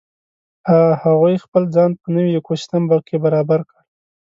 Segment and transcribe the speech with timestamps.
[1.03, 3.79] هغوی خپل ځان په نوې ایکوسیستم کې برابر کړ.